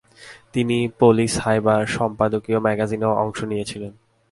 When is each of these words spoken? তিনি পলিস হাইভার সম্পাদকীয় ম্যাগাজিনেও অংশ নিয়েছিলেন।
তিনি 0.53 0.77
পলিস 0.99 1.33
হাইভার 1.43 1.81
সম্পাদকীয় 1.97 2.59
ম্যাগাজিনেও 2.59 3.13
অংশ 3.15 3.39
নিয়েছিলেন। 3.43 3.93